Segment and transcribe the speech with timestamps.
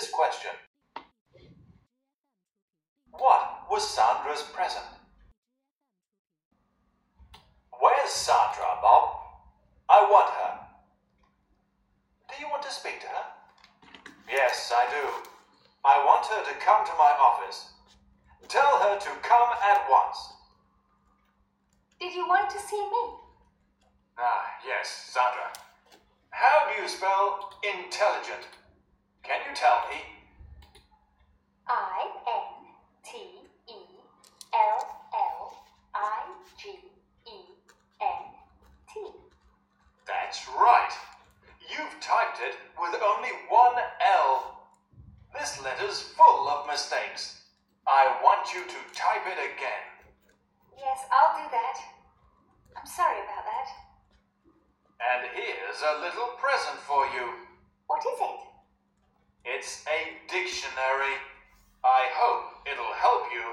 [0.00, 0.50] this question.
[3.10, 4.86] What was Sandra's present?
[7.78, 9.10] Where's Sandra, Bob?
[9.90, 10.52] I want her.
[12.28, 13.24] Do you want to speak to her?
[14.26, 15.04] Yes, I do.
[15.84, 17.68] I want her to come to my office.
[18.48, 20.16] Tell her to come at once.
[22.00, 23.02] Did you want to see me?
[24.18, 25.52] Ah, yes, Sandra.
[26.30, 28.59] How do you spell intelligent?
[29.22, 30.00] Can you tell me?
[31.68, 32.66] I N
[33.04, 33.18] T
[33.68, 33.78] E
[34.54, 34.80] L
[35.14, 36.22] L I
[36.58, 36.70] G
[37.26, 37.38] E
[38.00, 38.22] N
[38.92, 39.00] T.
[40.06, 40.94] That's right.
[41.70, 44.66] You've typed it with only one L.
[45.32, 47.42] This letter's full of mistakes.
[47.86, 49.86] I want you to type it again.
[50.76, 51.76] Yes, I'll do that.
[52.76, 53.68] I'm sorry about that.
[55.00, 57.30] And here's a little present for you.
[57.86, 58.49] What is it?
[59.43, 61.15] It's a dictionary.
[61.83, 63.45] I hope it'll help you.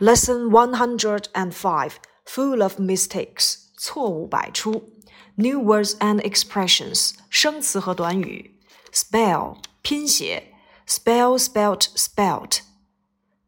[0.00, 4.90] Lesson 105 Full of mistakes 错误百出
[5.36, 8.58] New words and expressions 生词和短语
[8.92, 10.54] Spell 拼写
[10.86, 12.60] Spell spelt spelt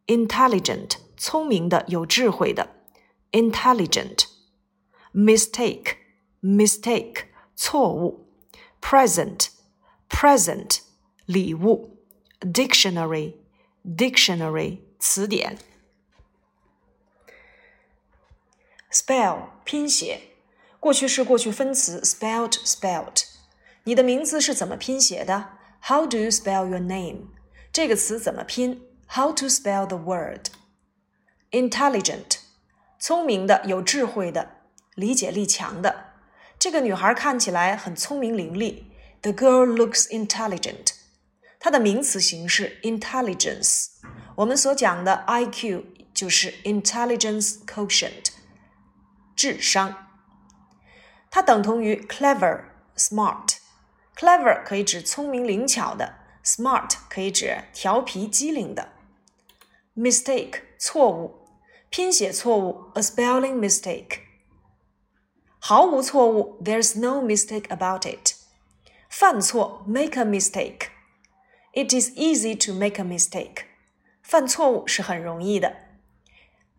[0.06, 2.70] Intelligent 聪明的有智慧的
[3.32, 4.24] Intelligent
[5.14, 5.96] Mistake
[6.42, 7.24] mistake
[7.55, 8.28] 错误
[8.80, 9.48] Present
[10.10, 10.80] present
[11.24, 11.96] 礼物
[12.41, 13.34] Dictionary
[13.82, 15.56] dictionary 词典
[18.91, 20.20] spell 拼写，
[20.78, 23.24] 过去式过去分词 spelt spelt。
[23.84, 25.50] 你的名字是怎么拼写的？
[25.82, 27.28] How do you spell your name？
[27.72, 28.82] 这个词怎么拼？
[29.08, 32.38] How to spell the word？intelligent，
[32.98, 34.62] 聪明的、有智慧的、
[34.94, 36.14] 理解力强的。
[36.58, 38.84] 这个女孩看起来很聪明伶俐。
[39.22, 40.92] The girl looks intelligent。
[41.59, 43.88] 它的名词形式 intelligence。
[44.37, 48.26] 我们所讲的 IQ 就是 intelligence quotient。
[49.34, 49.94] 智商，
[51.31, 56.14] 它等同于 clever、smart。clever 可以指聪明灵巧的，
[56.44, 58.92] smart 可以指调皮机灵的。
[59.97, 61.48] mistake 错误，
[61.91, 64.20] 拼写错误 a spelling mistake。
[65.59, 68.29] 毫无错误，there's no mistake about it。
[69.10, 73.64] 犯错 make a mistake。It is easy to make a mistake。
[74.22, 75.76] 犯错误是很容易的。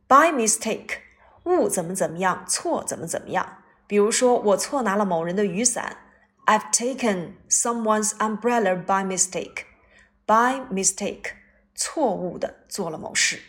[0.08, 1.00] By mistake。
[1.44, 3.64] 误怎么怎么样，错怎么怎么样。
[3.88, 5.96] 比如说，我错拿了某人的雨伞，
[6.46, 9.64] I've taken someone's umbrella by mistake.
[10.26, 11.36] By mistake，
[11.74, 13.40] 错误的做了某事。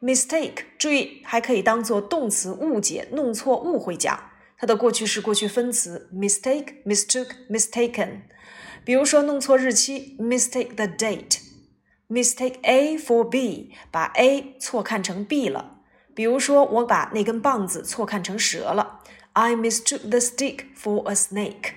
[0.00, 4.29] Mistake，注意还可以当做动词误解、弄错、误会讲。
[4.61, 8.21] 它的过去式、过去分词 mistake、mistook、mistaken。
[8.85, 11.39] 比如说，弄错日期，mistake the date。
[12.07, 15.79] Mistake A for B，把 A 错看成 B 了。
[16.13, 18.99] 比如说，我把那根棒子错看成蛇了。
[19.33, 21.71] I mistook the stick for a snake.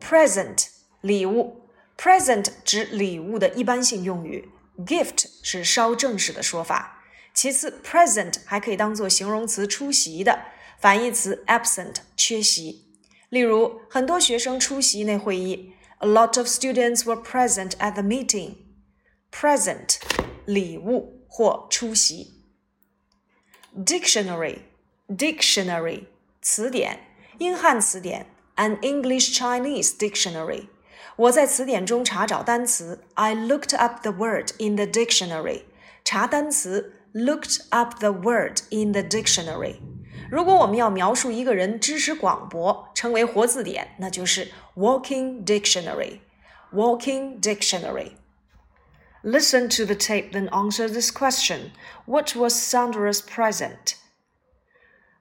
[0.00, 0.66] Present
[1.00, 4.48] 礼物，present 指礼物的一般性用语
[4.78, 7.04] ，gift 是稍正式的说法。
[7.32, 10.40] 其次，present 还可以当做形容词出席的，
[10.79, 12.85] 反义词 absent 缺席。
[13.29, 15.73] 例如，很多学生出席那会议。
[15.99, 18.55] A lot of students were present at the meeting.
[19.31, 19.97] Present
[20.45, 22.33] 礼物或出席。
[23.75, 24.59] Dictionary,
[25.07, 26.03] dictionary
[26.41, 26.99] 词典，
[27.39, 28.25] 英汉词典，
[28.57, 30.67] an English Chinese dictionary。
[31.15, 35.63] 我在词典中查找单词，I looked up the word in the dictionary。
[36.03, 39.77] 查单词，looked up the word in the dictionary。
[40.29, 51.71] 如果我们要描述一个人知识广博，称为活字典，那就是 walking dictionary。walking dictionary。Listen to the tape, then answer this question.
[52.05, 53.95] What was Sandra's present?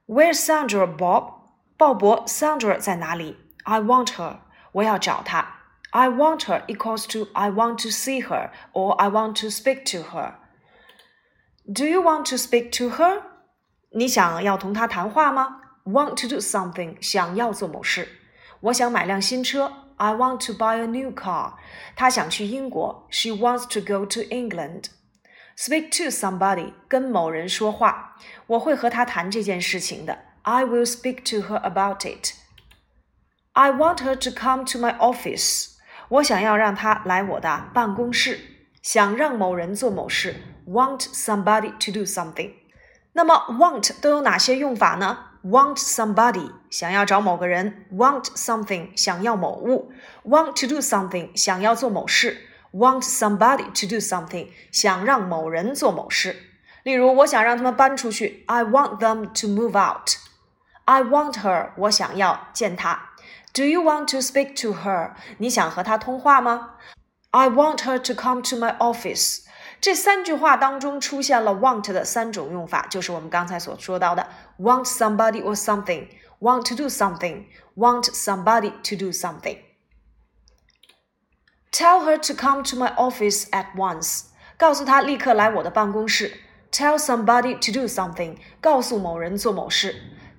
[0.07, 1.35] Where's Sandra, Bob?
[1.77, 3.37] 鲍勃，Sandra 在哪里？
[3.65, 4.41] I want her.
[4.73, 5.61] 我要找她。
[5.91, 10.17] I want her equals to I want to see her or I want to speak to
[10.17, 10.35] her.
[11.71, 13.23] Do you want to speak to her?
[13.95, 15.61] 你想要同她谈话吗？
[15.85, 18.09] Want to do something，想要做某事。
[18.61, 19.73] 我想买辆新车。
[19.97, 21.55] I want to buy a new car.
[21.95, 23.07] 她想去英国。
[23.11, 24.87] She wants to go to England.
[25.57, 26.73] Speak to somebody.
[26.89, 28.17] 跟某人说话。
[28.47, 30.19] 我会和他谈这件事情的。
[30.43, 32.33] I will speak to her about it.
[33.53, 35.77] I want her to come to my office.
[36.09, 38.41] 我想要让她来我的办公室。
[38.83, 40.35] 想让某人做某事。
[40.67, 42.55] Want somebody to do something.
[43.18, 49.92] 那么 want 都有哪些用法呢 want somebody 想要找某个人，want something 想要某物
[50.24, 52.38] ，want to do something 想要做某事
[52.74, 56.36] ，want somebody to do something 想让某人做某事。
[56.84, 60.12] 例如，我想让他们搬出去，I want them to move out。
[60.86, 63.10] I want her，我想要见她。
[63.52, 65.14] Do you want to speak to her？
[65.40, 66.76] 你想和她通话吗
[67.32, 69.47] ？I want her to come to my office。
[69.87, 74.27] 这三句话当中出现了 want 的三种用法，就是我们刚才所说到的
[74.59, 76.09] want somebody or something,
[76.41, 77.45] want to do something,
[77.77, 79.59] want somebody to do something.
[81.73, 84.25] Tell her to come to my office at once.
[84.59, 86.41] 告诉她立刻来我的办公室。
[86.71, 88.37] Tell somebody to do something.
[88.61, 89.95] 告诉某人做某事。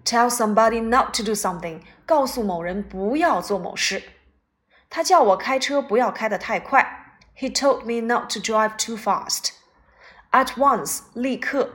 [0.06, 1.82] Tell somebody not to do something.
[2.06, 4.04] 告诉某人不要做某事。
[4.90, 6.97] 他叫我开车不要开得太快。
[7.39, 9.51] He told me not to drive too fast.
[10.31, 11.71] At once, 立刻。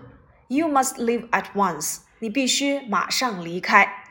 [0.47, 1.99] You must leave at once.
[2.19, 4.03] 你必须马上离开。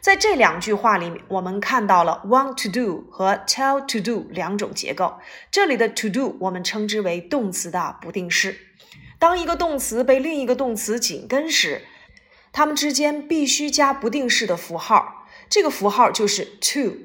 [0.00, 5.18] 在这两句话里面，我们看到了 want to do 和 tell to do 两种结构。
[5.50, 8.56] 这里的 to do 我们称之为动词的不定式。
[9.18, 11.82] 当一个动词被另一个动词紧跟时，
[12.50, 15.26] 它们之间必须加不定式的符号。
[15.50, 16.96] 这个符号就是 to。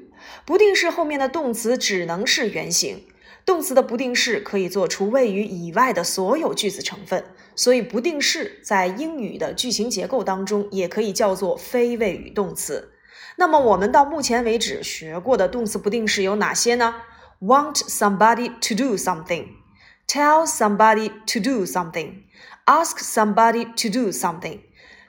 [0.46, 3.06] 不定式后面的动词只能是原形。
[3.46, 12.90] 动词的不定式可以做出谓语以外的所有句子成分，所以不定式在英语的句型结构当中也可以叫做非谓语动词。
[13.36, 16.96] 那么我们到目前为止学过的动词不定式有哪些呢
[17.40, 19.46] ？Want somebody to do something,
[20.08, 22.24] tell somebody to do something,
[22.64, 24.58] ask somebody to do something。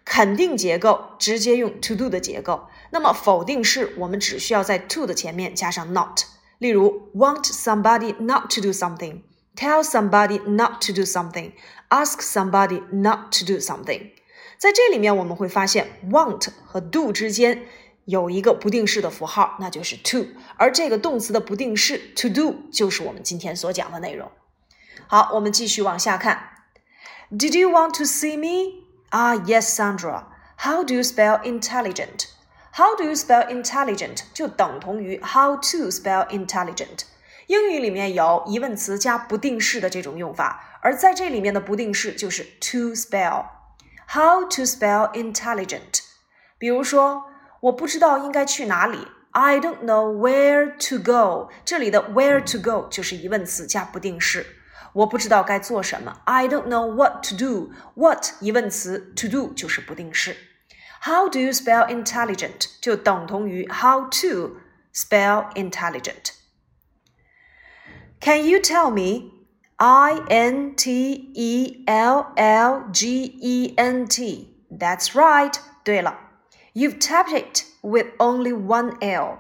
[0.06, 6.22] 肯定结构直接用 to do 的结构，那么否定式我们只需要在 to 的前面加上 not。
[6.59, 9.23] 例如，want somebody not to do something,
[9.57, 11.53] tell somebody not to do something,
[11.89, 14.13] ask somebody not to do something。
[14.59, 17.65] 在这里面，我们会发现 want 和 do 之间
[18.05, 20.27] 有一个不定式的符号，那就是 to。
[20.57, 24.31] 而这个动词的不定式 to do 就是我们今天所讲的内容。
[25.09, 26.51] 好，我们继续往下看。
[27.31, 28.85] Did you want to see me?
[29.11, 30.27] Ah, yes, Sandra.
[30.59, 32.27] How do you spell intelligent?
[32.78, 34.20] How do you spell intelligent？
[34.36, 37.06] 就等同于 How to spell intelligent。
[37.48, 43.48] 英语里面有疑问词加不定式的这种用法，而在这里面的不定式就是 to spell。
[44.10, 46.04] How to spell intelligent？
[46.60, 47.24] 比如说，
[47.62, 49.08] 我不知道应该去哪里。
[49.32, 51.50] I don't know where to go。
[51.66, 54.46] 这里的 where to go 就是疑问词加不定式。
[54.94, 56.22] 我不知道该做什么。
[56.26, 57.72] I don't know what to do。
[57.96, 60.38] What 疑问词，to do 就是不定式。
[61.07, 64.57] How do you spell intelligent 就等同于 how to
[64.95, 66.33] spell intelligent.
[68.21, 69.33] Can you tell me
[69.77, 74.55] I N T E L L G E N T?
[74.71, 75.55] That's right.
[75.83, 76.17] 对了，
[76.73, 79.39] You've tapped it with only one L.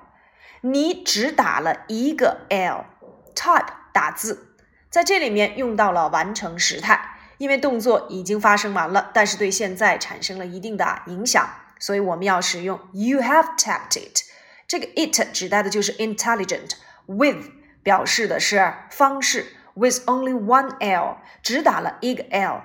[0.62, 4.56] 你只打了一个 L。Type 打字，
[4.90, 7.00] 在这里面用到了完成时态。
[7.37, 11.47] 因为动作已经发生完了，但是对现在产生了一定的影响，
[11.79, 14.21] 所以我们要使用 you have tapped it。
[14.67, 17.49] 这个 it 指代的就是 intelligent，with
[17.83, 19.45] 表示的是方式
[19.75, 22.63] ，with only one l 只打了一个 l。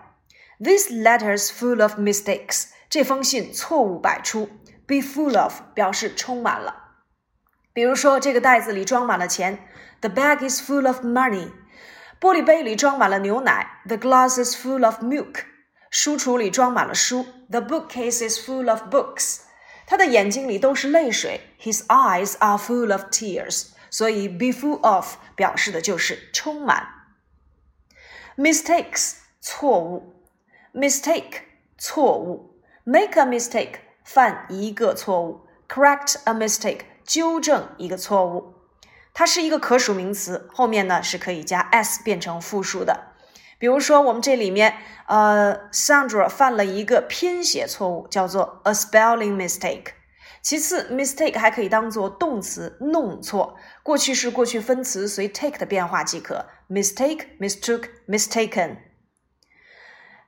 [0.59, 2.67] This letter's full of mistakes。
[2.89, 4.49] 这封信错误百出。
[4.87, 6.77] Be full of 表示充满了。
[7.73, 9.67] 比如说，这个袋子里装满了钱。
[10.01, 11.51] The bag is full of money。
[12.22, 15.44] 玻璃杯里装满了牛奶，The glass is full of milk。
[15.90, 19.42] 书橱里装满了书，The bookcase is full of books。
[19.86, 23.68] 他的眼睛里都是泪水，His eyes are full of tears。
[23.90, 26.88] 所以，be full of 表示的就是充满。
[28.36, 30.24] Mistakes 错误，
[30.74, 31.44] mistake
[31.78, 38.54] 错误，make a mistake 犯一个错误，correct a mistake 纠正一个错误。
[39.15, 43.13] 它是一个可数名词，后面呢是可以加 s 变成复数的。
[43.59, 44.77] 比如说，我们这里面，
[45.07, 49.93] 呃，Sandra 犯了一个拼写错误，叫做 a spelling mistake。
[50.43, 56.47] 其次，mistake 还可以当做动词，弄错，过去式、过去分词随 take 的变化即可。
[56.69, 58.79] mistake、mistook、mistaken。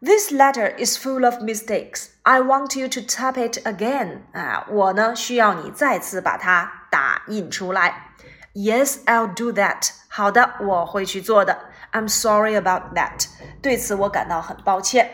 [0.01, 2.11] This letter is full of mistakes.
[2.23, 4.21] I want you to type it again.
[4.33, 8.14] 啊，我呢需要你再次把它打印出来。
[8.54, 9.90] Yes, I'll do that.
[10.08, 11.58] 好的，我会去做的。
[11.92, 13.28] I'm sorry about that.
[13.62, 15.10] 对此我感到很抱歉。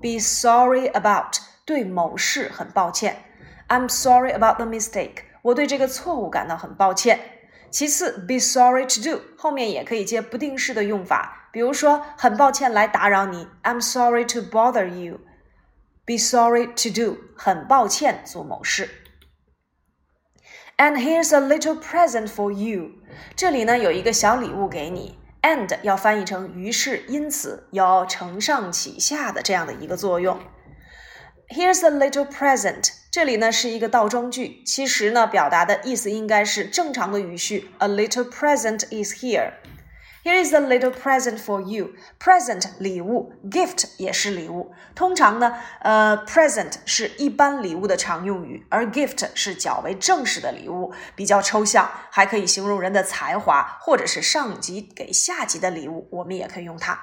[0.00, 3.24] Be sorry about 对某事很抱歉。
[3.68, 5.24] I'm sorry about the mistake.
[5.42, 7.20] 我对这个错误感到很抱歉。
[7.70, 13.46] 其次，be sorry to do 后面也可以接不定式的用法，比如说很抱歉来打扰你。
[13.62, 15.20] I'm sorry to bother you.
[16.10, 18.90] be sorry to do，很抱歉做某事。
[20.77, 22.91] And here's a little present for you，
[23.35, 25.17] 这里呢有一个小礼物给你。
[25.41, 30.39] And 要翻译成于是因此，要承上启下的这样的一个作用。
[31.47, 37.69] Here's a little present，这里呢是一个倒装句，其实呢表达的意思应该是正常的语序。
[37.77, 39.53] A little present is here。
[40.24, 41.94] Here is a little present for you.
[42.18, 44.72] Present 礼物，gift 也是礼物。
[44.94, 57.00] 通常呢，呃，present 是一般礼物的常用语，而 gift 是较为正式的礼物，比较抽象，还可以形容人的才华，或者是上级给下级的礼物，我们也可以用它。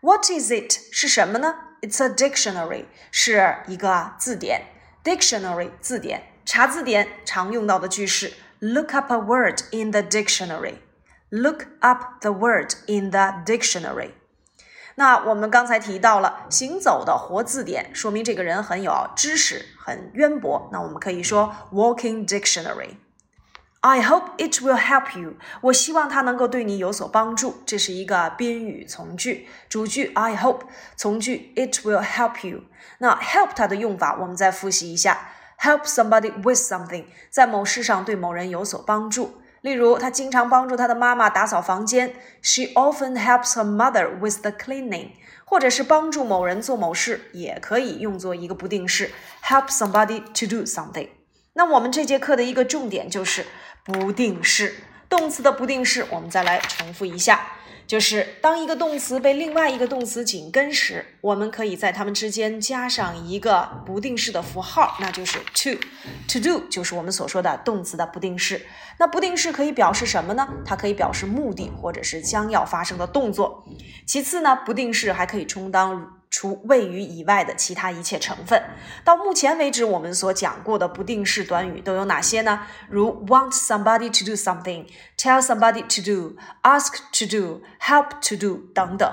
[0.00, 1.54] What is it 是什么呢？
[1.80, 4.66] It's a dictionary，是一个字典。
[5.02, 8.32] Dictionary 字典，查字典常用到的句式。
[8.60, 10.76] Look up a word in the dictionary。
[11.31, 14.11] Look up the word in the dictionary。
[14.95, 20.67] 那我们刚才提到了行走的活字典，说明这个人很有知识，很渊博。
[20.71, 22.95] 那我们可以说 walking dictionary。
[23.81, 25.35] I hope it will help you。
[25.61, 27.61] 我希望它能够对你有所帮助。
[27.65, 30.63] 这是一个宾语从句，主句 I hope，
[30.97, 32.63] 从句 it will help you。
[32.97, 35.29] 那 help 它的用法，我们再复习一下
[35.61, 39.41] ：help somebody with something，在某事上对某人有所帮助。
[39.61, 42.13] 例如，他经常帮助他的妈妈打扫房间。
[42.41, 45.11] She often helps her mother with the cleaning。
[45.45, 49.09] 或者是帮助某人做某事，也可以用作一个不定式
[49.43, 51.09] ，help somebody to do something。
[51.53, 53.47] 那我们这节课的一个重点就是
[53.83, 54.75] 不定式，
[55.09, 57.41] 动词的不定式，我们再来重复一下。
[57.89, 65.79] 就是当一个动词被另外一个动词紧跟时，我们可以在它们之间加上一个不定式的符号，那就是 to。
[66.27, 68.63] to do 就是我们所说的动词的不定式。
[68.99, 70.47] 那不定式可以表示什么呢？
[70.63, 73.65] 它可以表示目的或者是将要发生的动作。
[74.05, 76.18] 其次呢，不定式还可以充当。
[76.29, 78.61] 除谓语以外的其他一切成分。
[79.03, 82.67] 到目前为止，我们所讲过的不定式短语都有哪些呢？
[82.89, 84.85] 如 want somebody to do something,
[85.17, 89.11] tell somebody to do, ask to do, help to do 等等。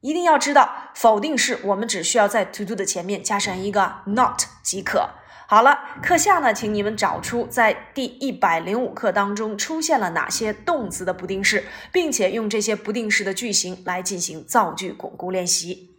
[0.00, 5.08] 一定要知道，否定式我们只需要在 to do 的前面加上一个 not 即可。
[5.48, 15.95] 好了，课下呢，请你们找出在第一百零五课当中出现了哪些动词的不定式，并且用这些不定式的句型来进行造句巩固练习。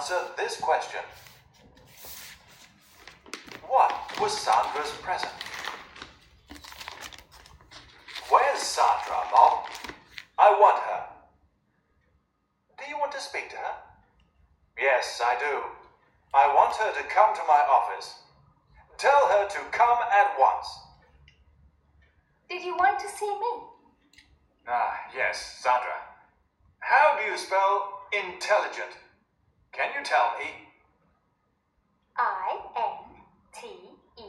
[0.00, 1.00] Answer this question.
[3.68, 5.32] What was Sandra's present?
[8.30, 9.68] Where's Sandra, Bob?
[10.38, 11.02] I want her.
[12.78, 13.74] Do you want to speak to her?
[14.78, 15.64] Yes, I do.
[16.32, 18.14] I want her to come to my office.
[18.96, 20.66] Tell her to come at once.
[22.48, 23.52] Did you want to see me?
[24.66, 25.92] Ah, yes, Sandra.
[26.78, 28.96] How do you spell intelligent?
[29.72, 30.50] Can you tell me?
[32.16, 33.22] I N
[33.54, 33.66] T
[34.18, 34.24] E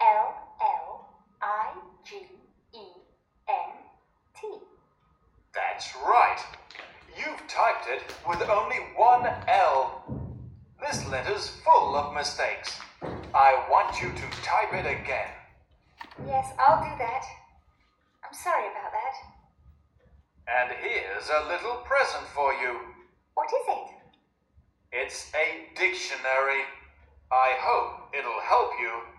[0.00, 1.08] L L
[1.42, 1.72] I
[2.04, 2.16] G
[2.74, 2.84] E
[3.48, 3.72] N
[4.40, 4.48] T.
[5.54, 6.38] That's right.
[7.16, 10.04] You've typed it with only one L.
[10.80, 12.78] This letter's full of mistakes.
[13.34, 15.30] I want you to type it again.
[16.26, 17.24] Yes, I'll do that.
[18.24, 19.14] I'm sorry about that.
[20.46, 22.78] And here's a little present for you.
[23.34, 23.97] What is it?
[24.90, 26.64] It's a dictionary.
[27.30, 29.17] I hope it'll help you